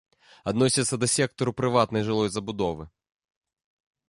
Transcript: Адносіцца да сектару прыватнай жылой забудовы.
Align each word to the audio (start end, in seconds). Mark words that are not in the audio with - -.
Адносіцца 0.51 0.99
да 1.03 1.09
сектару 1.15 1.51
прыватнай 1.59 2.01
жылой 2.09 2.29
забудовы. 2.37 2.89